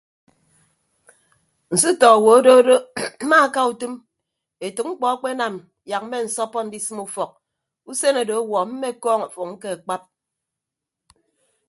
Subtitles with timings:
[1.73, 2.75] Nsutọ owo adodo
[3.23, 3.93] mmaaka utom
[4.65, 5.55] etәk mkpọ akpe anam
[5.91, 7.31] yak mmensọppọ ndisịm ufọk
[7.89, 10.01] usen odo ọwuọ mmekọọñ ọfọñ ke akpap.